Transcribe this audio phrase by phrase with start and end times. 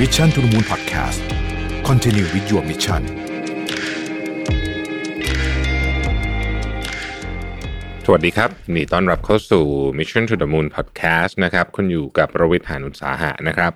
[0.00, 1.20] Mission to the Moon Podcast
[1.88, 3.02] Continue with your mission
[8.04, 9.64] สวัสดีครับนี่ต้อนรับเข้าสู่
[9.98, 13.72] Mission to the Moon Podcast นะครับคุณอยู่กับประวิทยานุสาหะนะครับ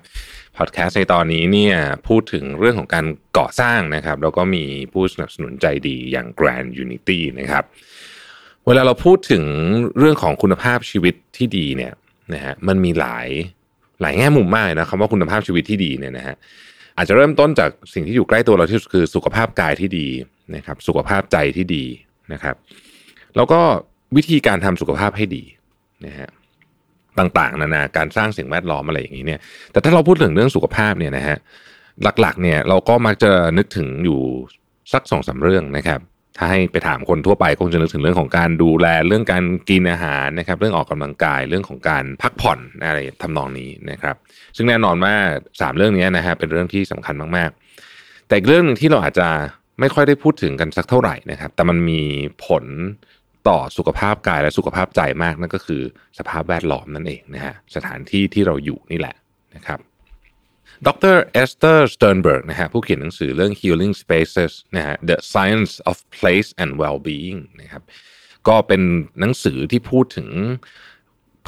[0.56, 1.76] พอดแคสต์ในตอนนี้เนี่ย
[2.08, 3.06] พูดถึงเรื่องของการ
[3.38, 7.64] ก่อสร้างนะครับ แล้วก็มีผู้สนับสนุนใจดีอย่าง Grand Unity นะครับ
[8.66, 9.44] เวลาเราพูดถึง
[9.98, 11.92] เรื่องของคุณภาพชีวิตที่ดีเนี่ย
[12.34, 13.28] นะฮะมันมีหลาย
[14.00, 16.36] หลายแง่มุมมากนะคำว่าคุณภาพชีวิตที่ดีเนี่ยนะฮะ
[16.96, 20.08] อาจจะเริ่มต้นจากสิ่งที่อยู่ใกล้ตัวเราที่สุดคือสุขภาพกายที่ดี
[20.56, 21.84] นะครับ สุขภาพใจที่ดี
[22.32, 22.56] นะครับ
[23.36, 23.60] แล้วก็
[24.16, 25.44] วิธีการทำสุขภาพให้ดี
[26.06, 26.28] นะฮะ
[27.18, 29.40] ต่างๆนานาการสร้างสิ่งแวดล้อมอะไรอย่างนี้เนี่ย
[29.72, 31.36] แต่ถ้าเราพูดถึงเรื่องสุขภาพเนี่ยนะฮะ
[32.02, 34.20] หลักๆเนี่ยเราก็มักจะนึกถึงอยู่
[34.92, 36.00] สักสองสาเรื่องนะครับ
[36.38, 44.16] ถ้าให้ไปถามคนทั่วไปคงจะนึกถึงเรื่องของการดูแลเรื่องการกินอาหารนะครับเรื่องออกกำลังกายเรื่องของการพักผ่อนอะไรทำนองนี้นะครับ
[44.56, 45.14] ซึ่งแน่นอนว่า
[45.60, 49.28] สามเรื่องนี้นะฮะเป็นเรื่องที่สำคัญมากๆ แต่อีกเรื่องหนึ่งที่เราอาจจะ
[49.80, 52.02] ไม่ค่อยได้พูดถึงกันสักเท่าไหร่นะครับ แต่มันมี
[52.46, 52.64] ผล
[53.48, 55.82] ต่อสุขภาพกายและสุขภาพใจมากนั่นก็คือ
[56.18, 59.16] สภาพแวดล้อมนั่นเองนะฮะสถานที่ที่เราอยู่นี่แหละ
[59.54, 59.78] นะครับ
[60.86, 61.16] ดร.
[61.32, 67.82] Esther Sternberg นะฮะผู้เขียนหนังสือเรื่อง Healing Spaces นะฮะ The Science of Place and Well-being นะครับ
[68.48, 68.82] ก็เป็น
[69.20, 70.28] หนังสือที่พูดถึง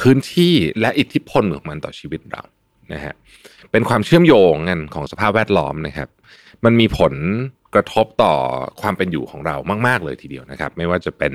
[0.00, 2.42] พื้นที่และอิทธิพลของมันต่อชีวิตเรา
[2.92, 3.14] นะฮะ
[3.70, 6.08] เป็นความเชื่อมโยงกันของสภาพแวดล้อมนะครับ
[6.64, 7.14] มันมีผล
[7.74, 8.34] กระทบต่อ
[8.80, 11.34] ความเป็นอยู่ของเรามาก ๆ เลยทีเดียวนะครับ ไม่ว่าจะเป็น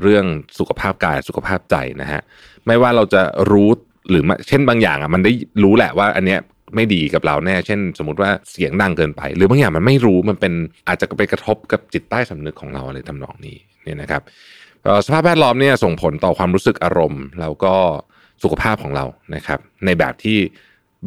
[0.00, 0.24] เรื่อง
[0.58, 2.20] สุขภาพกายสุขภาพใจนะฮะ
[2.66, 3.70] ไม่ว่าเราจะรู้
[4.10, 5.32] หรือเช่นบางอย่างอะมันได้
[5.62, 6.40] รู้แหละว่า อันเนี้ย
[6.74, 10.52] ไม่ดีกับเราแน่ เช่น สมมติว่าเสียงดังเกินไป หรือบางอย่างมันไม่รู้มันเป็น
[10.88, 14.22] อาจจะไปกระทบกับจิตใต้สำนึกของเราอะไรทำนองนี้เนี่ยนะครับ
[15.04, 17.74] สภาพแวดล้อมเนี่ยส่งผลต่อความรู้สึกอารมณ์ แล้วก็
[18.42, 20.38] สุขภาพของเรานะครับ ในแบบที่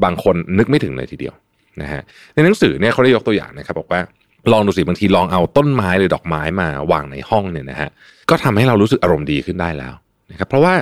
[0.04, 1.36] บางคนนึกไม่ถึงเลยทีเดียว
[1.82, 2.02] นะฮะ
[2.34, 4.02] ในหนังสือเนี่ยเขาได้ยกตัวอย่างนะครับ บอกว่า
[4.52, 7.90] ลองดูสิบางทีลองเอาต้นไม้หรือดอกไม้มาวางในห้องเนี่ยนะฮะ
[8.30, 9.94] ก็ทำให้เรารู้สึกอารมณ์ดีขึ้นได้แล้ว
[10.32, 10.74] นะครับเพราะว่า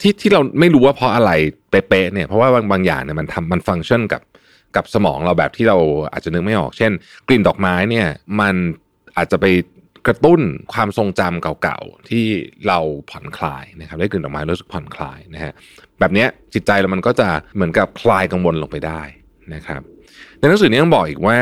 [0.00, 1.30] ที่ที่เราไม่รู้ว่าเพราะอะไร
[1.70, 4.22] เป๊ะๆเนี่ยเพราะว่าบางบางอย่างเนี่ยมันทำมันฟังก์ชันกับ
[4.76, 5.78] กับสมองเราแบบที่เรา
[6.12, 6.92] อาจจะนึกไม่ออก เช่น
[7.28, 8.06] กลิ่นดอกไม้เนี่ย
[8.40, 8.54] มัน
[9.16, 9.46] อาจจะไป
[10.06, 10.40] กระตุ้น
[10.72, 12.24] ความทรงจำเก่าๆที่
[12.68, 12.78] เรา
[13.10, 15.52] ผ่อนคลายนะครับได้กลิ่นดอกไม้รู้สึกผ่อนคลายนะฮะ
[16.00, 19.02] แบบนี้จิตใจเรามันก็จะเหมือนกับคลายกังวลลงไปได้
[19.54, 19.80] นะครับ
[20.38, 21.38] ในหนังสือนี้ยังบอกอีกว่า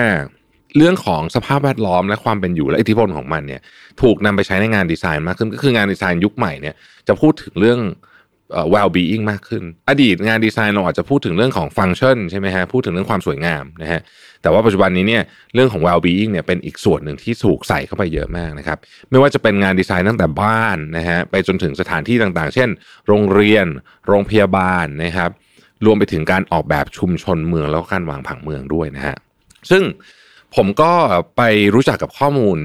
[0.77, 3.61] เรื่องของสภาพแวดล้อมและความเป็นอยู่และอิทธิพลของมันเนี่ย
[4.03, 6.75] ถูกนำไปใช้ในงานดีไซน์มากขึ้นก็คืองานดีไซน์ยุคใหม่เนี่ย
[7.09, 7.81] จะพูดถึงเรื่อง
[8.75, 14.01] well being มากขึ้น อดีตงานดีไซน์เราอาจจะพูดถึงเรื่องของฟังก์ชันใช่ไหมฮะพูดถึงเรื่องความสวยงามนะฮะ
[14.43, 15.23] แต่ว่าปัจจุบันนี้เนี่ย
[15.55, 18.79] เรื่องของ well being เนี่ยเป็นอีกส่วนหนึ่งที่ถูกใส่เข้าไปเยอะมากนะครับ
[19.11, 22.69] ไม่ว่าจะเป็นงานดีไซน์ตั้งแต่บ้านนะฮะไปจนถึงสถานที่ต่างๆ เช่น
[23.07, 23.67] โรงเรียน
[24.07, 25.31] โรงพยาบาลนะครับ
[25.85, 29.17] รวมไปถึงการออกแบบชุมชนเมืองแล้วก็การวางผังเมืองด้วยนะฮะ
[29.71, 29.83] ซึ่ง
[30.57, 30.93] ผมก็
[31.37, 31.43] ไป
[31.75, 32.59] รู้จักกับข้อมูล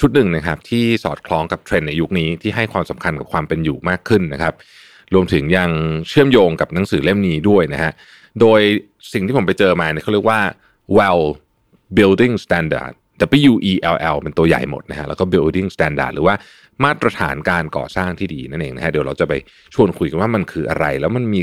[0.00, 4.54] ชุดหนึ่งนะครับที่สอดคล้องกับเทรนด์ในยุคนี้ที่ให้ความสำคัญกับความเป็นอยู่มากขึ้นนะครับ
[5.14, 5.70] รวมถึงยัง
[6.08, 7.92] เชื่อมโยงกับหนังสือเล่มนี้ด้วยนะฮะ
[8.40, 8.60] โดย
[9.12, 10.40] สิ่งที่ผมไปเจอมาเนี่ยเขาเรียกว่า
[10.98, 11.22] well
[11.98, 12.92] building standard
[13.50, 16.34] W E L L เป็นตัวใหญ่หมดนะฮะ แล้วก็ building standard หรือว่า
[16.84, 19.32] มาตรฐานการก่อสร้างที่ดีนั่นเองนะฮะ เดี๋ยวเราจะไป
[19.74, 21.40] ชวนคุยกันว่ามันคืออะไร แล้วมันมี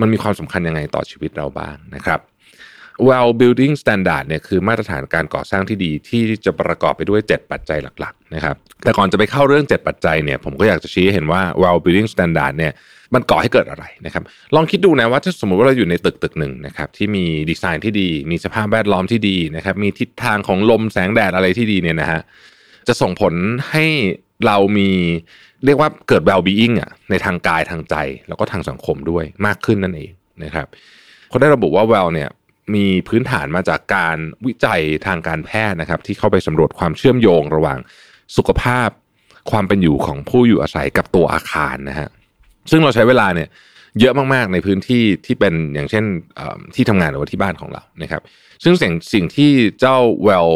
[0.00, 2.20] มันมีความสำคัญยังไงต่อชีวิตเราบ้างนะครับ
[3.08, 12.72] well building standard เนี่ยคือมาตรฐานการก่อสร้างที่ดีที่จะประกอบไปด้วย 7 ปัจจัยหลักๆนะครับแต่ก่อนจะไปเข้าเรื่อง 7 ปัจจัยเนี่ยผมก็อยากจะชี้เห็นว่า well building standard เนี่ย
[13.14, 14.22] มันก่อให้เกิดอะไรนะครับ
[14.54, 22.20] ลองคิดดูนะว่าถ้าสมมติว่าเราอยู่ในตึกตึกหนึ่งนะครับที่มีดีไซน์ที่ดี มีสภาพแวดล้อมที่ดีนะครับมีทิศทางของลมแสงแดดอะไรที่ดีเนี่ยนะฮะ
[22.88, 23.34] จะส่งผล
[23.70, 23.84] ให้
[24.46, 24.90] เรามี
[25.64, 27.96] เรียกว่าเกิด well being อะในทางกายทางใจ
[28.28, 30.10] แล้วก็ทางสังคมด้วยมากขึ้นนั่นเอง
[30.44, 30.66] นะครับ
[31.28, 32.28] เขาได้ระบุว่า well เนี่ย
[32.74, 37.78] มีพื้นฐานมาจากการวิจัยทางการแพทย์นะครับ ที่เข้าไปสำรวจความเชื่อมโยงระหว่าง
[38.36, 38.88] สุขภาพ
[39.50, 42.08] ความเป็นอยู่ของผู้อยู่อาศัยกับตัวอาคารนะฮะ
[42.70, 43.48] ซึ่งเราใช้เวลาเนี่ย
[44.00, 46.04] เยอะมากๆในพื้นที่ที่เป็นอย่างเช่น
[46.74, 48.22] ที่ทำงานหรือว่าที่บ้านของเรานะครับ
[48.64, 49.98] ซึ่งสิ่งสิ่งที่เจ้า
[50.28, 50.52] well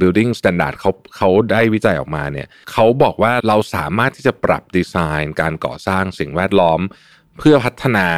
[0.00, 6.80] building standard เขาเขาได้วิจัยออกมาเนี่ยเขาบอกว่าเราสามารถที่จะปรับดีไซน์ การก่อสร้างสิ่งแวดล้อม
[7.38, 8.08] เพื่อพัฒนา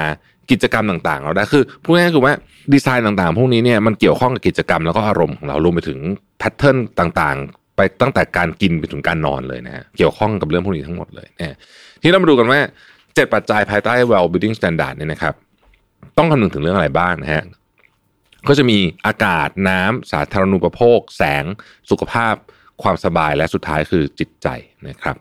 [0.51, 2.35] กิจกรรมต่างๆเราได้คือพูดง่ายๆคือว่า
[2.75, 5.99] ดีไซน์ต่างๆ พวกนี้เนี่ยมันเกี่ยวข้องกับกิจกรรมแล้วก็อารมณ์ของเรารวมไปถึง
[6.39, 11.57] แพทเทิร์นต่างๆ ไปตั้งแต่การกินไปถึงการนอนเลยนะฮะเกี่ยวข้องกับเรื่องพวกนี้ทั้งหมดเลยนะ
[12.03, 12.61] ที่เรามาดูกันว่า
[13.15, 15.35] เจ็ดปัจจัยภายใต้ well building standard เนี่ยนะครับ
[16.19, 17.43] ต้องคำนึงถึงเรื่องอะไรบ้างนะฮะ
[18.49, 21.45] ก็จะมีอากาศน้ำสาธารณูปโภค แสง
[21.91, 22.35] สุขภาพ
[22.83, 24.49] ความสบายและสุดท้ายคือจิตใจ
[24.89, 25.17] นะครับ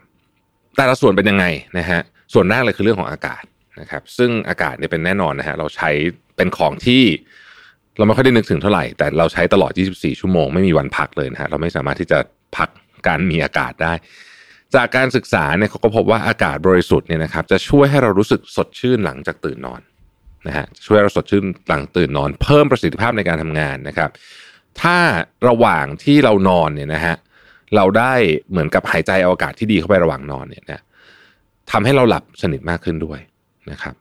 [0.77, 1.45] แต่ละส่วนเป็นยังไง
[1.77, 2.00] นะฮะ
[2.33, 3.44] ส่วนแรกเลยคือเรื่องของอากาศ
[3.79, 5.89] นะครับซึ่งอากาศเนี่ยเป็นแน่นอนนะฮะเราใช้
[6.38, 7.03] เป็นของที่
[7.97, 12.19] เราไม่ค่อยได้นึกถึงเท่าไหร่ แต่เราใช้ตลอด 24 ชั่วโมงไม่มีวันพักเลยนะฮะเราไม่สามารถที่จะ
[12.57, 12.69] พัก
[13.07, 13.94] การมีอากาศได้
[14.75, 19.81] จากการศึกษาเนี่ยเขาก็พบว่าอากาศบริสุทธิ์เนี่ยนะครับจะช่วยให้เรารู้สึกสดชื่นหลังจากตื่นนอน
[20.47, 24.09] นะฮะช่วยเราสดชื่นหลังตื่นนอน เพิ่มประสิทธิภาพในการทำงานนะครับ
[24.81, 24.97] ถ้า
[25.47, 27.15] ระหว่างที่เรานอนเนี่ยนะฮะ
[27.75, 28.13] เราได้
[28.50, 30.81] เหมือนกับหายใจเอาอากาศที่ดีเข้าไประหว่างนอนเนี่ยนะ
[31.71, 33.19] ทำให้เราหลับสนิทมากขึ้นด้วย
[33.72, 33.96] นะครับ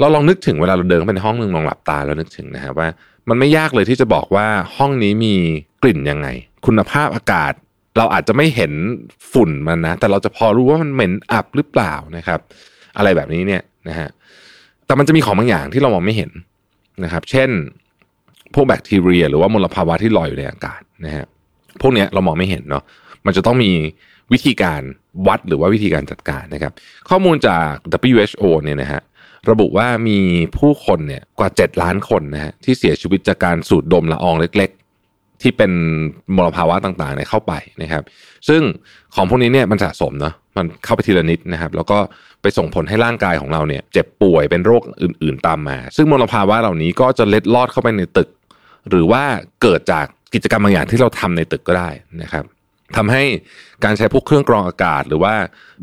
[0.00, 2.88] เราลองนึกถึงเวลาเราเดินเข้าไปในห้องหนึ่งลองหลับตาแล้วนึกถึงนะฮะว่า
[3.28, 4.46] มันไม่ยากเลยที่จะบอกว่า
[4.76, 5.34] ห้องนี้มี
[5.82, 6.28] กลิ่นยังไง
[6.66, 7.52] คุณภาพอากาศ
[7.98, 8.72] เราอาจจะไม่เห็น
[9.32, 12.40] ฝุ่นมันนะ แต่เราจะพอรู้ว่ามันเหม็นอับหรือเปล่านะครับ
[12.96, 14.08] อะไรแบบนี้เนี่ยนะฮะ
[14.86, 16.30] แต่มันจะมีของบางอย่างที่เรามองไม่เห็น
[17.04, 17.50] นะครับ เช่น
[18.54, 21.26] พวกแบคทีเรีย หรือว่ามลภาวะที่ลอยอยู่ในอากาศนะฮะ
[21.80, 22.82] พวกเนี้ยเรามองไม่เห็นเนาะ
[23.26, 23.70] มันจะต้องมี
[24.32, 24.82] วิธีการ
[25.26, 26.72] วัดหรือว่าวิธีการจัดการนะครับ
[27.08, 27.68] ข้อมูลจาก
[28.12, 29.02] WHO เนี่ยนะฮะ
[29.50, 30.18] ระบุว่ามี
[30.58, 35.72] ผู้คนเนี่ยกว่า 7 ล้านคนนะฮะที่เสียชีวิตจากการสูดดมละอองเล็กๆ ที่เป็น
[36.36, 37.52] มลภาวะต่างๆเนี่ยเข้าไป
[37.82, 38.02] นะครับ
[38.48, 38.62] ซึ่ง
[39.14, 41.98] ของพวกนี้เนี่ยมันสะสมเนาะมันเข้าไปทีละนิดนะครับ แล้วก็
[42.42, 48.28] ไปส่งผลให้ร่างกายของเราเนี่ย เจ็บป่วยเป็นโรคอื่น ๆ ตามมา ซึ่งมลภาวะเหล่านี้ก็จะเล็ดลอดเข้าไปในตึก
[48.88, 49.22] หรือว่า
[49.62, 51.90] เกิดจากกิจกรรมบางอย่างที่เราทำในตึกก็ได้
[52.22, 52.44] นะครับ
[52.96, 53.22] ทำให้
[53.84, 55.34] การใช้พวกเครื่องกรองอากาศ หรือว่า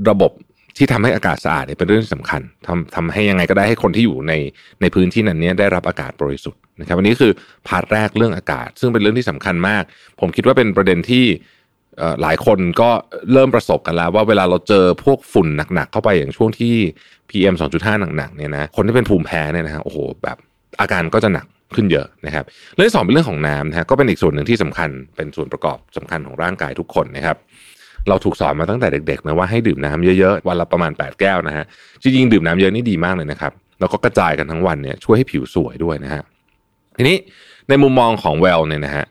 [0.10, 0.32] ระบบ
[0.78, 4.34] ที่ทำให้อากาศสะอาดเนี่ยเป็นเรื่องสำคัญทำทำให้ยังไงก็ได้ให้คนที่อยู่ใน
[4.82, 7.32] ในพื้นที่นั้นเนี่ยได้รับอากาศบริสุทธิ์นะครับวันนี้คือ
[7.68, 9.84] part แรกเรื่องอากาศ ซึ่งเป็นเรื่องที่สำคัญมาก
[10.20, 11.26] ผมคิดว่าเป็นประเด็นที่
[12.22, 12.90] หลายคนก็
[13.34, 16.76] เริ่มประสบกันแล้ว ว่าเวลาเราเจอพวกฝุ่นหนักๆเข้าไปอย่างช่วงที่
[17.30, 20.38] PM 2.5 หนักๆเนี่ยนะคนที่เป็นภูมิแพ้เนี่ยนะฮะโอ้โหแบบ
[20.82, 21.46] อาการก็จะหนัก
[21.76, 27.38] ขึ้นเยอะนะครับเรื่องที่สองเป็นเรื่องของน้ำนะฮะก็เป็นอีกส่วนหนึ่งที่สำคัญเป็นส่วนประกอบสำคัญของร่างกายทุกคนนะครับ
[28.10, 31.66] เราถูกสอนมาตั้งแต่เด็กๆนะว่าให้ดื่มน้ำเยอะๆวันละประมาณ 8 แก้วนะฮะ
[32.02, 36.24] จริงๆดื่มน้ำเยอะนี่ดีมากเลยนะครับแล้วก็กระจายกันทั้งวันเนี่ยช่วยให้ผิวสวยด้วยนะฮะ
[36.98, 37.18] ทีนี้
[37.70, 39.06] ในมุมมองของเวลเนี่ยนะฮะ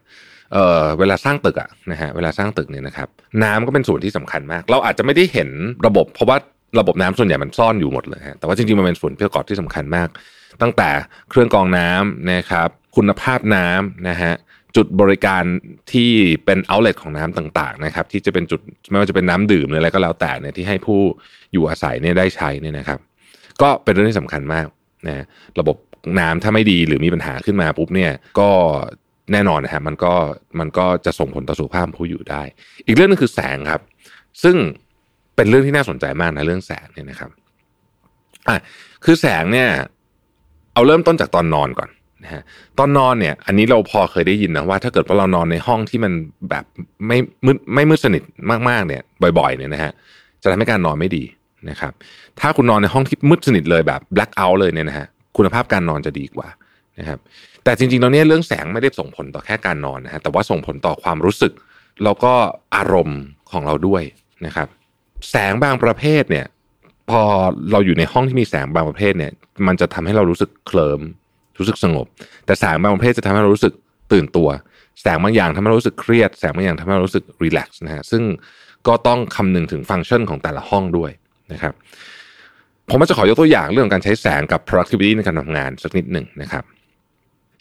[0.52, 3.08] เอ่อเวลาสร้างตึกอะนะฮะเวลาสร้างตึกเนี่ยนะครับ
[3.42, 5.48] น้ำก็เป็นส่วนที่สำคัญมาก เราอาจจะไม่ได้เห็น
[5.86, 6.36] ระบบ เพราะว่า
[6.80, 10.08] ระบบน้ำส่วนใหญ่มันซ่อนอยู่หมดเลยฮะแต่ว่าจริงๆมันเป็นส่วนประกอบที่สำคัญมาก
[10.62, 10.90] ตั้งแต่
[11.30, 14.32] เครื่องกรองน้ำนะครับ คุณภาพน้ำนะฮะ
[14.76, 15.42] จุดบริการ
[15.92, 16.10] ที่
[16.44, 18.60] เป็นเอาเล t ของน้ำต่างๆนะครับ ที่จะเป็นจุด
[18.90, 21.00] ไม่ว่าจะเป็นน้ำดื่มหรืออะไรก็แล้วแต่เนี่ยที่ให้ผู้
[21.52, 22.98] อยู่อาศัยเนี่ยได้ใช้เนี่ยนะครับ
[23.62, 24.66] ก็เป็นเรื่องที่สำคัญมาก
[25.06, 25.24] นะ
[25.60, 25.76] ระบบ
[26.20, 28.50] น้ำถ้าไม่ดีหรือมีปัญหาขึ้นมาปุ๊บเนี่ยก็
[29.32, 30.14] แน่นอนนะฮะมันก็
[30.58, 32.42] มันก็จะส่งผลต่อสุขภาพผู้อยู่ได้
[32.86, 33.80] อีกเรื่องนึงคือแสงครับ
[34.42, 34.56] ซึ่ง
[35.36, 37.30] เป็นเรื่องที่น่าสนใจมากนะเรื่องแสงเนี่ยนะครับ
[38.48, 38.56] อะ
[39.04, 39.68] คือแสงเนี่ย
[40.72, 41.90] เอาเริ่มต้นจากตอนนอนก่อน
[42.24, 42.42] นะฮะ
[42.78, 46.12] ตอนนอนเนี่ย อันนี้เราพอเคยได้ยินนะว่า ถ้าเกิดว่าเรานอนในห้องที่มัน
[46.50, 46.64] แบบ
[47.06, 48.22] ไม่มืดไม่มืดสนิท
[48.68, 49.02] มากๆเนี่ย
[49.38, 49.92] บ่อยๆเนี่ยนะฮะ
[50.42, 51.24] จะทำให้การนอนไม่ดี
[51.70, 51.92] นะครับ
[52.40, 56.48] ถ้าคุณนอนในห้องที่มืดสนิทเลยแบบ black out เลยเนี่ยนะฮะคุณภาพการนอนจะดีกว่า
[56.98, 57.18] นะครับ
[57.64, 61.52] แต่จริงๆตอนนี้เรื่องแสงไม่ได้ส่งผลต่อแค่การนอนนะฮะแต่ว่าส่งผลต่อความรู้สึก
[62.04, 62.32] แล้วก็
[62.76, 63.20] อารมณ์
[63.50, 64.02] ของเราด้วย
[64.46, 64.68] นะครับ
[65.30, 66.46] แสงบางประเภทเนี่ย
[67.10, 67.22] พอ
[67.72, 69.32] เราอยู่ในห้องที่มีแสงบางประเภทเนี่ย
[69.66, 71.00] มันจะทำให้เรารู้สึกเคลิม
[71.58, 72.06] รู้สึกสงบ
[72.46, 73.72] แต่แสงบางประเภทจะทำให้เรารู้สึก
[74.12, 74.48] ตื่นตัว
[75.02, 78.22] แสงบางอย่างทำให้เรารู้สึกเครียด แสงบางอย่างทำให้เรารู้สึกรีแลกซ์นะฮะซึ่ง
[78.86, 81.10] ก็ต้องคำนึงถึงฟังก์ชันของแต่ละห้องด้วย
[81.52, 81.72] นะครับ
[82.88, 86.64] ผมจะขอยกตัวอย่างเรื่องการใช้แสงกับ productivity ในการทำงานสักนิดหนึ่งนะครับ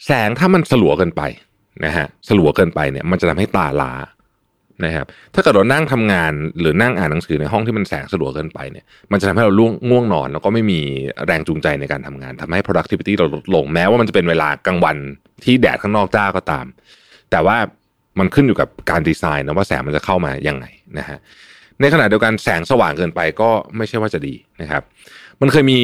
[0.06, 1.22] แสงถ้ามันสลัวเกินไป
[1.84, 3.92] นะฮะสลัวเกินไปเนี่ยมันจะทำให้ตาล้า
[4.84, 10.80] นะครับ ถ้าเกิดเรานั่งทำงานหรือนั่งอ่านหนังสือในห้องที่มันแสงสลัวเกินไปเนี่ย มันจะทำให้เราล่วงง่วงนอน แล้วก็ไม่มี
[11.26, 14.96] แรงจูงใจในการทำงานทำให้ productivity เราลดลง แม้ว่ามันจะเป็นเวลากลางวัน
[15.44, 16.66] ที่แดดข้างนอกจ้าก็ตาม
[17.30, 17.56] แต่ว่า
[18.18, 20.66] มันขึ้นอยู่กับการดีไซน์นะว่าแสงมันจะเข้ามายังไง
[20.98, 21.18] นะฮะ
[21.80, 24.82] ในขณะเดียวกันแสงสว่างเกินไปก็ไม่ใช่ว่าจะดีนะครับ
[25.40, 25.78] มันเคยมี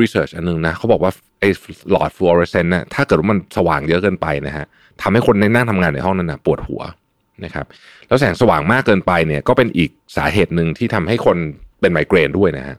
[0.00, 1.48] research อันนึงนะเขาบอกว่าไอ้
[1.90, 4.66] หลอดฟลูออเรสเซนต์นะถ้าเกิดว่ามันสว่างเยอะเกินไปนะฮะ
[5.02, 6.82] ทำให้คนในนั่งทำงานในห้องนั้นนะปวดหัว
[7.44, 7.66] นะครับ
[8.08, 11.36] แล้วแสงสว่างมากเกินไปเนี่ยก็เป็นอีกสาเหตุหนึ่งที่ทำให้คน
[11.80, 12.76] เป็นไมเกรนด้วยนะฮะ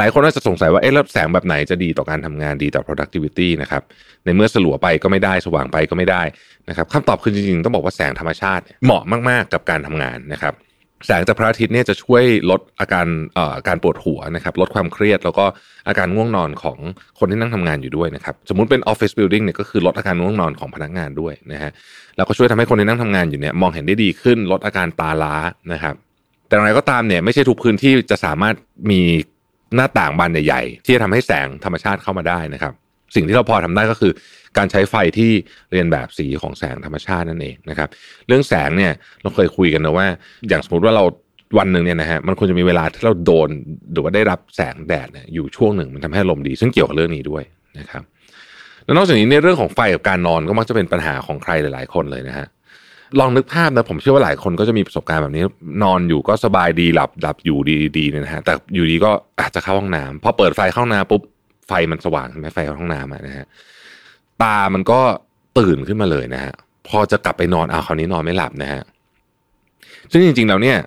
[0.00, 3.82] หลายคนน่าจะสงสัยว่าเอ๊ะแล้วแสงแบบไหนจะดีต่อการทำงานดีต่อ productivity นะครับ
[4.24, 6.22] ในเมื่อสลัวไปก็ไม่ได้สว่างไปก็ไม่ได้
[6.68, 10.54] นะครับคำตอบคือจริงๆ ต้องบอกว่าแสงธรรมชาติ เหมาะมากๆกับการทำงานนะครับ
[11.06, 13.06] แสงจากพระอาทิตย์เนี่ยจะช่วยลดอาการ
[13.68, 15.44] การปวดหัวนะครับลดความเครียดแล้วก็
[15.88, 16.78] อาการง่วงนอนของ
[17.18, 21.70] คนที่นั่งทำงานอยู่ด้วยนะครับสมมุติเป็นออฟฟิศบิลดิ่งเนี่ยก็คือลดอาการง่วงนอนของพนักงานด้วยนะฮะ
[22.16, 25.34] แล้วก็ช่วยทำให้คนที่นั่งทำงานอยู่เนี่ยมองเห็นได้ดีขึ้น ลดอาการตาล้า
[25.72, 25.94] นะครับ
[26.48, 28.54] แต่อะไรก็ตามเนี่ยไม่ใช่ทุกพื้นที่จะสามารถ
[28.90, 29.00] มี
[29.74, 32.72] หน้าต่างบานใหญ่ๆที่จะทำให้แสงธรรมชาติเข้ามาได้นะครับ
[33.14, 34.12] สิ่งที่เราพอทำได้ก็คือ
[34.58, 35.30] การใช้ไฟที่
[35.72, 37.88] เรียนแบบสีของแสงธรรมชาตินั่นเองนะครับ
[38.26, 38.92] เรื่องแสงเนี่ย
[39.22, 40.06] เราเคยคุยกันนะว่า
[40.48, 41.04] อย่างสมมติว่าเรา
[41.58, 43.48] วันหนึ่งเนี่ยนะฮะมันควรจะมีเวลาที่เราโดน
[43.92, 47.42] หรือว่าได้รับแสงแดดเนี่ยอยู่ช่วงหนึ่งมันทำให้ลมดี ซึ่งเกี่ยวกับเรื่องนี้ด้วย
[47.78, 48.02] นะครับ
[48.84, 52.46] แล้วนอกจากนี้ในเรื่องของไฟกับการนอนก็มักจะเป็นปัญหาของใครหลาย ๆ คนเลยนะฮะ
[53.20, 55.44] ลองนึกภาพนะผมเชื่อว่าหลายคนก็จะมีประสบการณ์แบบนี้
[55.82, 57.58] นอนอยู่ก็สบายดีหลับหลับอยู่
[57.96, 61.22] ดีๆเนี่ยนะฮะแต่อยู่ดีก็อาจจะเข้าห้องน้ำพอเปิดไฟเข้าห้องน้ำปุ๊บ
[61.68, 63.46] ไฟมันสว่างใช่ไหมไฟเข้าห้องน้ำนะฮะ
[64.42, 65.00] ตามันก็
[65.58, 66.54] ตื่นขึ้นมาเลยนะฮะ
[66.88, 68.82] พอจะกลับไปนอนอ้าวคราวนี้นอนไม่หลับนะฮะ
[70.10, 70.78] ซึ่งจริงๆแล้วเนี่ย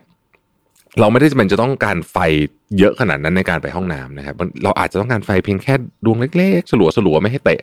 [1.00, 2.18] เราไม่ได้จำเป็นจะต้องการไฟ
[2.80, 5.74] เยอะขนาดนั้นในการไปห้องน้ำนะครับ เราอาจจะต้องการไฟเพียงแค่
[6.06, 6.74] ดวงเล็กๆส
[7.06, 7.62] ลัวๆไม่ให้เตะ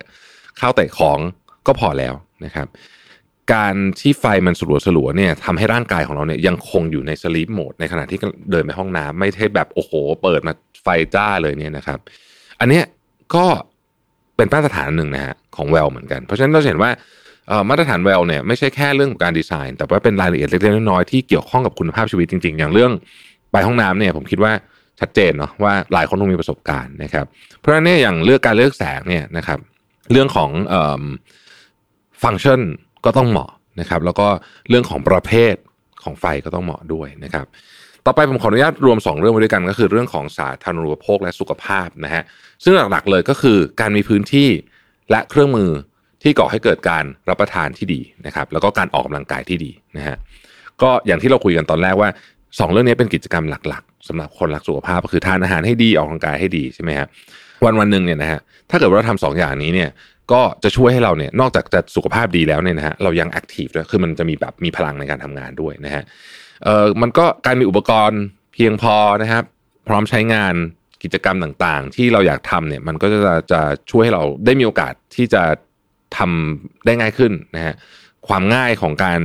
[0.58, 1.18] เข้าเตะของ
[1.66, 2.66] ก็พอแล้วนะครับ
[3.52, 8.18] การที่ไฟมันสลัวสลัวๆเนี่ยทำให้ร่างกายของเราเนี่ยยังคงอยู่ในสลีปโหมดในขณะที่
[8.50, 11.98] เดินไปห้องน้ำไม่ใช่แบบโอ้โห เปิดมาไฟจ้าเลยเนี่ยนะครับ
[12.60, 12.84] อันเนี้ย
[13.34, 13.46] ก็
[14.36, 16.90] เป็นมาตรฐานหนึ่งนะฮะ ของแวลเหมือนกัน เพราะฉะนั้นเราเห็นว่า
[17.68, 22.92] มาตรฐานแวลเนี่ยไม่ใช่แค่เรื่องของการดีไซน์ แต่ว่าเป็นรายละเอียดเล็กๆน้อยๆที่เกี่ยวข้องกับคุณภาพชีวิตจริง ๆ อย่างเรื่อง
[23.52, 24.52] ไปห้องน้ำเนี่ยผมคิดว่า
[25.00, 27.26] ชัดเจนเนาะว่าหลายคนต้องมีประสบการณ์นะครับ
[27.58, 29.58] เพราะฉะนั้นเนี่ยอย่างเลือกการเลือกแสงเนี่ยนะครับ
[30.12, 30.74] เรื่องของอ
[32.22, 32.60] ฟังก์ชัน
[33.04, 34.26] ก็ต้องเหมาะนะครับ แล้วก็
[34.68, 35.54] เรื่องของประเภท
[36.04, 37.46] ของไฟก็ต้องเหมาะด้วยนะครับ
[38.06, 42.22] ต่อไปผมขออนุญาตรวม 2 เรื่องไว้ด้วยกันก็คือเรื่องของสาธารณูปโภคและสุขภาพนะฮะ
[42.64, 44.48] ซึ่งหลักๆเลยก็คือการมีพื้นที่
[45.10, 45.70] และเครื่องมือ
[46.22, 50.16] ที่ก่อให้เกิดการรับประทานที่ดีนะครับ แล้วก็การออกกำลังกายที่ดีนะฮะ
[50.82, 57.06] ก็อย่างที่เราคุยกันตอนแรกว่า 2 เรื่องนี้เป็นกิจกรรมหลักๆสำหรับคนรักสุขภาพก็คือทานอาหารให้ดีออกกำลังกายให้ดีใช่ไหมฮะ
[57.64, 58.40] วันวันหนึ่งเนี่ยนะฮะ
[58.70, 59.90] ถ้าเกิดว่าเราทำสองอย่างนี้เนี่ย
[60.32, 66.02] ก็จะช่วยให้เราเนี่ยนอกจากจะสุขภาพดีแล้วเนี่ยนะฮะเรายังแอคทีฟด้วยคือมันจะมีแบบมีพลังในการทำงานด้วยนะฮะ
[66.64, 68.20] เอ่อมันก็การมีอุปกรณ์
[68.54, 69.44] เพียงพอนะครับ
[69.88, 70.54] พร้อมใช้งาน
[71.02, 75.42] กิจกรรมต่างๆ ที่เราอยากทำเนี่ยมันก็จะจะช่วยให้เราได้มีโอกาสที่จะ
[76.16, 77.74] ทำได้ง่ายขึ้นนะฮะ
[78.28, 79.20] ความง่ายของการ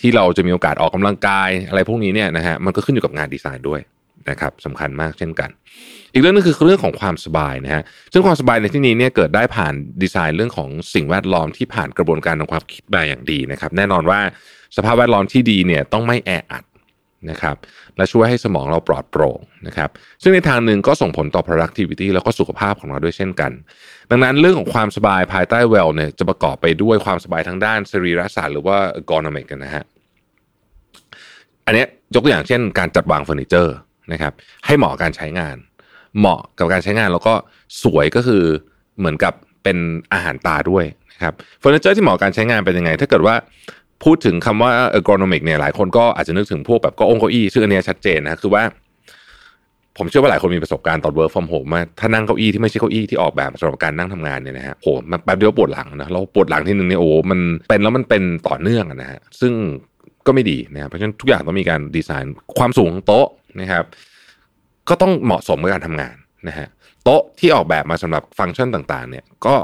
[0.00, 3.80] ที่เราจะมีโอกาสออกกำลังกายอะไรพวกนี้เนี่ยนะฮะมันก็ขึ้นอยู่กับงานดีไซน์ด้วย
[4.30, 5.50] นะครับสำคัญมากเช่นกัน
[6.12, 14.20] อีกเรื่องนึงคือเรื่องของความสบายนะฮะซึ่งความสบายในที่นี้เนี่ยเกิดได้ผ่านดีไซน์เรื่องของสิ่งแวดล้อมที่ผ่านกระบวนการทางความคิดมาอย่างดีนะครับ แน่นอนว่า
[14.76, 16.64] สภาพแวดล้อมที่ดีเนี่ยต้องไม่แออัด
[17.30, 17.56] นะครับ
[17.96, 19.90] และช่วยให้สมองเราปลอดโปร่งนะครับ
[20.22, 23.52] ซึ่งในทางหนึ่งก็ส่งผลต่อ productivity แล้วก็สุขภาพของเราด้วยเช่นกัน
[24.10, 29.84] ดังนั้นเรื่องของความสบายภายใต้ well เนี่ยจะประกอบไปด้วยความสบายทางด้านสรีรศาสตร์หรือว่า ergonomic กันนะฮะ
[31.66, 33.74] อันนี้ยยกตัวอย่างเช่นการจัดวางเฟอร์นิเจอร์
[34.12, 34.32] นะครับ
[34.66, 35.56] ให้เหมาะกับการใช้งาน
[36.18, 37.34] เหมาะกับการใช้งานแล้วก็
[37.82, 38.44] สวยก็คือ
[38.98, 39.78] เหมือนกับเป็น
[40.12, 43.34] อาหารตาด้วยนะครับเฟอร์นิเจอร์ที่เหมาะกับการใช้งานเป็นยังไง ถ้าเกิดว่า
[44.04, 48.62] พูดถึงคำว่า ergonomic เนี่ยหลายคนก็อาจจะนึกถึงพวกแบบก็องเก้าอี้ซึ่งอันเนี้ยชัดเจนนะคือว่า
[49.98, 59.52] ผมเชื่อว่าหลายคนมีประสบการณ์ตอน work from home มาถ้านั่งเก้าอี้ที่ไม่ใช่เก้าอี้ที่ออกแบบสำหรับการนั่งทำงานเนี่ยนะฮะโหมันแป๊บเดียวปวดหลังนะเราปวดหลังที่หนึ่งเนี่ยโอ้มันเป็นแล้วมันเป็นต่อเนื่องนะฮะซึ่ง
[60.26, 63.26] ก็ไม่ดีนะครับเพราะฉะนั้นทุกอย่างต้องมีการดีไซน์ความสูงของโต๊ะ
[63.60, 63.84] นะครับ
[64.88, 66.14] ก็ต้องเหมาะสมกับการทำงาน
[66.48, 66.66] นะฮะ
[67.04, 69.54] โต๊ะที่ออกแบบมาสำหรับฟังก์ชันต่างๆ เนี่ยก็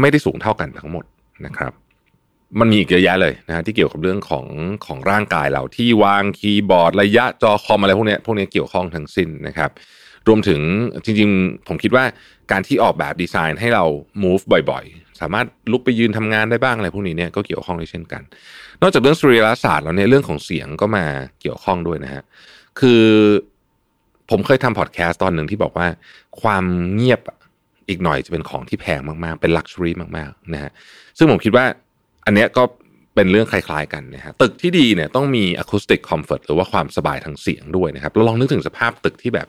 [0.00, 1.04] ไม่ได้สูงเท่ากันทั้งหมด
[1.46, 1.72] นะครับ
[2.60, 4.46] มันมีอีกเยอะแยะเลยนะฮะที่เกี่ยวกับเรื่องของ
[4.86, 9.70] ของร่างกายเราที่วางคีย์บอร์ดระยะจอคอมอะไรพวกนี้พวกนี้เกี่ยวข้องทั้งสิ้นนะครับ
[10.28, 10.60] รวมถึง
[11.04, 12.04] จริงๆ ผมคิดว่า
[12.50, 13.84] การที่ออกแบบดีไซน์ให้เรา
[14.22, 18.22] move บ่อยๆ สามารถลุกไปยืนทำงานได้บ้างอะไรพวกนี้เนี่ยก็เกี่ยวข้องด้วยเช่นกัน
[18.82, 21.04] นอกจากเรื่องสรีรศาสตร์แล้วเนี่ยเรื่องของเสียงก็มา
[21.40, 22.22] เกี่ยวข้องด้วยนะฮะ
[22.80, 23.04] คือ
[24.30, 25.86] ผมเคยทำพอดแคสต์ตอนหนึ่งที่บอกว่า
[26.42, 26.64] ความ
[26.94, 27.20] เงียบ
[27.88, 30.70] อีกหน่อยจะเป็นของที่แพงมากๆ เป็นลักชัวรี่มากๆนะฮะ
[31.18, 31.66] ซึ่งผมคิดว่า
[32.28, 32.62] อันเนี้ยก็
[33.14, 39.48] เป็นเรื่องคล้ายๆกันนะฮะตึกที่ดีเนี่ยต้องมี acoustic comfort หรือว่าความสบายทางเสียงด้วยนะครับเราลองนึกถึงสภาพตึกที่แบบ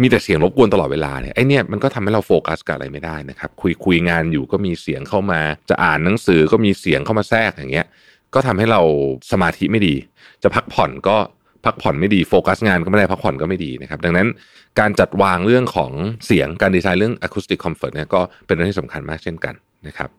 [0.00, 7.86] มีแต่เสียงรบกวนตลอดเวลาเนี่ยไอเนี่ยมันก็ทำให้เราโฟกัสกับอะไรไม่ได้นะครับ คุยคุยงานอยู่ก็มีเสียงเข้ามา จะอ่านหนังสือก็มีเสียงเข้ามาแทรกอย่างเงี้ย
[8.34, 8.80] ก็ทำให้เรา
[9.32, 9.94] สมาธิไม่ดี
[10.42, 11.16] จะพักผ่อนก็
[11.64, 14.28] พักผ่อนไม่ดีโฟกัสงานก็ไม่ได้พักผ่อนก็ไม่ดีนะครับ ดังนั้น
[14.80, 15.92] การจัดวางเรื่องของ
[16.26, 19.54] เสียงการดีไซน์เรื่อง acoustic comfort เนี่ยก็เป็นเรื่องที่สำคัญมากเช่นกัน
[19.86, 20.10] นะครับ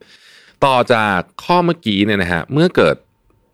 [0.65, 2.95] ต่อจากข้อเมื่อกี้เนี่ยนะฮะเมื่อเกิด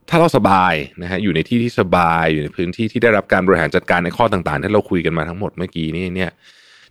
[0.10, 6.32] ถ้าเราสบายนะฮะอยู่ในที่ที่สบายอยู่ในพื้นที่ที่ได้รับการบริหารจัดการในข้อต่างๆที่เราคุยกันมาทั้งหมดเมื่อกี้นี่เนี่ย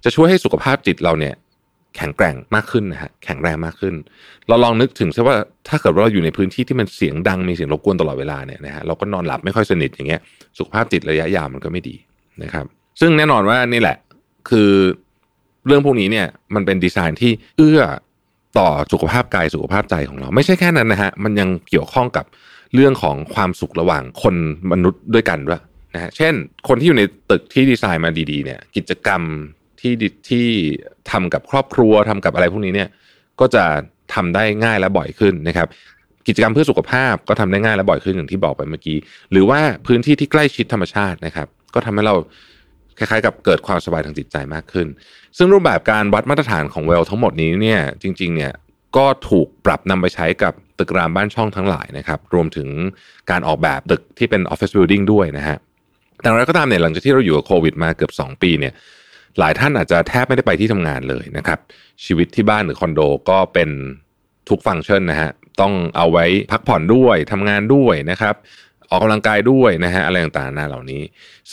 [0.04, 1.34] จะช่วยให้สุขภาพจิตเราเนี่ย
[1.96, 3.94] แข็งแกร่งมากขึ้นนะฮะแข็งแรงมากขึ้น
[4.48, 5.36] เราลองนึกถึงซะว่า
[5.68, 10.20] ถ้าเกิดว่าเราอยู่ในพื้นที่ที่มันเสียงดังมีเสียงรบกวนตลอดเวลาเนี่ยนะฮะเราก็นอนหลับไม่ค่อยสนิทอย่างเงี้ย
[10.58, 11.96] สุขภาพจิตระยะยาวมันก็ไม่ดี
[12.42, 12.64] นะครับ
[13.00, 13.96] ซึ่งแน่นอนว่านี่แหละ
[14.50, 14.70] คือ
[15.66, 17.80] เรื่องพวกนี้เนี่ยมันเป็นดีไซน์ที่เอื้อ
[18.59, 22.25] ต่อสุขภาพกายสุขภาพใจของเรา ไม่ใช่แค่นั้นนะฮะมันยังเกี่ยวข้องกับ
[22.75, 24.35] เรื่องของความสุขระหว่างคน
[24.73, 25.61] มนุษย์ด้วยกันด้วย
[25.95, 26.35] นะฮะเช่น
[26.69, 29.23] คนที่อยู่ในตึกที่ดีไซน์มาดีๆเนี่ยกิจกรรม
[29.80, 29.95] ที่
[30.28, 30.47] ที่
[31.11, 32.88] ทำกับครอบครัวทำกับอะไรพวกนี้เนี่ย
[33.40, 33.64] ก็จะ
[34.14, 35.69] ทำได้ง่ายและบ่อยขึ้นนะครับ
[36.28, 38.99] กิจกรรมเพื่อสุขภาพก็ทำได้ง่ายและบ่อยขึ้นอย่างที่บอกไปเมื่อกี้
[39.33, 42.14] หรือว่าพื้นที่ที่ใกล้ชิดธรรมชาตินะครับ ก็ทำให้เรา
[43.00, 44.87] คล้ายๆ กับเกิดความสบายทางจิตใจมากขึ้น
[45.37, 48.52] ซึ่งรูปแบบการวัดมาตรฐานของเวลทั้งหมดนี้เนี่ยจริงๆเนี่ย
[48.97, 52.69] ก็ถูกปรับนำไปใช้กับตึกรามบ้านช่องทั้งหลายนะครับรวมถึง
[53.30, 55.57] การออกแบบตึกที่เป็น Office Building ด้วยนะฮะ
[56.21, 58.73] แต่อะไรก็ตามเนี่ยหลังจากที่เราอยู่กับโควิดมาเกือบ 2 ปีเนี่ย
[59.38, 61.59] หลายท่านอาจจะแทบไม่ได้ไปที่ทำงานเลยนะครับ
[62.04, 63.71] ชีวิตที่บ้านหรือคอนโดก็เป็น
[64.49, 65.30] ทุกฟังก์ชันนะฮะ
[65.61, 68.35] ต้องเอาไว้พักผ่อนด้วยทำงานด้วยนะครับ
[68.90, 71.02] ออกกำลังกายด้วยนะฮะอะไรต่างๆนาเหล่านี้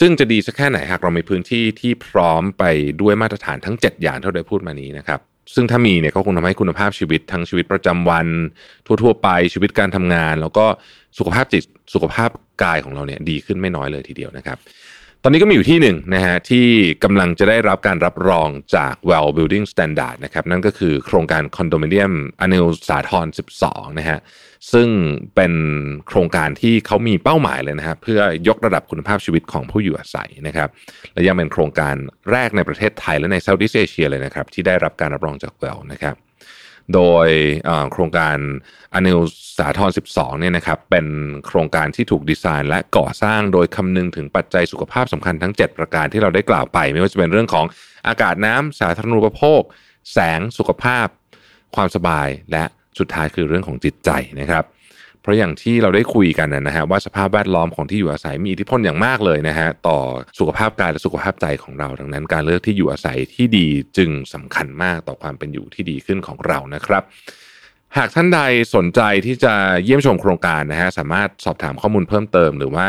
[0.00, 2.64] ซึ่งจะดีสักแค่ไหนหากเรามีพื้นที่ที่พร้อมไป
[3.00, 5.20] ด้วยมาตรฐานทั้ง 7 อย่างเท่าที่พูดมานี้นะครับ
[5.54, 8.26] ซึ่งถ้ามีเนี่ยก็คงทำให้คุณภาพชีวิตทั้งชีวิตประจำวัน
[8.86, 10.64] ทั่วๆ ไปชีวิตการทำงาน แล้วก็
[11.18, 11.64] สุขภาพจิต
[11.94, 12.30] สุขภาพ
[12.62, 14.58] กายของเราเนี่ยดีขึ้นไม่น้อยเลยทีเดียวนะครับ
[15.22, 16.66] ตอนนี้ก็มีอยู่ที่หนึ่งนะฮะที่
[17.04, 23.26] กำลังจะได้รับการรับรองจาก Well Building Standard นะครับนั่นก็คือโครงการคอนโดมิเนียมอเนลสาทร
[23.62, 24.18] 12นะฮะ
[24.72, 24.88] ซึ่ง
[25.34, 25.52] เป็น
[26.08, 30.68] โครงการที่เขามีเป้าหมายเลยนะครับเพื่อยกระดับคุณภาพชีวิตของผู้อยู่อาศัยนะครับ
[31.14, 31.94] และยังเป็นโครงการ
[32.30, 36.14] แรกในประเทศไทยและในเซาท์อีสเอเชียเลยนะครับที่ได้รับการรับรองจาก Well นะครับ
[36.94, 37.28] โดย
[37.92, 38.36] โครงการ
[38.94, 39.18] อนิล
[39.58, 41.06] สาทร12เนี่ยนะครับเป็น
[41.46, 47.66] โครงการที่ถูกดีไซน์ และก่อสร้างโดยคำนึงถึงปัจจัยสุขภาพสำคัญทั้ง 7 ประการที่เราได้กล่าวไป ไม่ว่าจะเป็นเรื่องของ
[48.08, 49.60] อากาศน้ำสาธารณูปโภค
[50.12, 51.06] แสงสุขภาพ
[51.76, 52.64] ความสบายและ
[52.98, 54.64] สุดท้ายคือเรื่องของจิตใจนะครับ
[55.28, 59.98] ราะอย่างที่เราได้คุยกันนะฮะว่าสภาพแวดล้อมของที่อยู่อาศัยมีอิทธิพลอย่างมากเลยนะฮะต่อ
[60.38, 67.02] สุขภาพกายและสุขภาพใจของเราดังนั้น การเลือกที่อยู่อาศัยที่ดีจึงสำคัญมากต่อความเป็นอยู่ที่ดีขึ้นของเรานะครับ
[67.96, 68.40] หากท่านใด
[68.74, 69.54] สนใจที่จะ
[69.84, 72.88] เยี่ยมชมโครงการนะฮะสามารถสอบถามข้อมูลเพิ่มเติม หรือว่า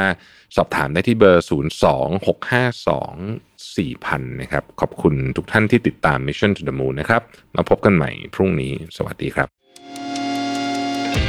[0.55, 7.21] สอบถามได้ที่เบอร์ 026524000 นะครับ ขอบคุณทุกท่านที่ติดตาม Mission to the Moon นะครับ
[7.55, 9.58] มาพบกันใหม่พรุ่งนี้ สวัสดีครับ